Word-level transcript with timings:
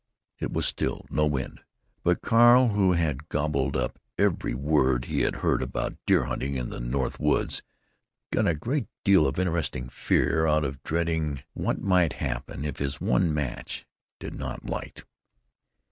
It 0.39 0.51
was 0.51 0.65
still; 0.65 1.05
no 1.11 1.27
wind; 1.27 1.61
but 2.03 2.23
Carl, 2.23 2.69
who 2.69 2.93
had 2.93 3.29
gobbled 3.29 3.77
up 3.77 3.99
every 4.17 4.55
word 4.55 5.05
he 5.05 5.21
had 5.21 5.35
heard 5.45 5.61
about 5.61 5.95
deer 6.07 6.23
hunting 6.23 6.55
in 6.55 6.69
the 6.69 6.79
north 6.79 7.19
woods, 7.19 7.61
got 8.31 8.47
a 8.47 8.55
great 8.55 8.87
deal 9.03 9.27
of 9.27 9.37
interesting 9.37 9.89
fear 9.89 10.47
out 10.47 10.65
of 10.65 10.81
dreading 10.81 11.43
what 11.53 11.81
might 11.83 12.13
happen 12.13 12.65
if 12.65 12.79
his 12.79 12.99
one 12.99 13.31
match 13.31 13.85
did 14.17 14.33
not 14.33 14.65
light. 14.65 15.03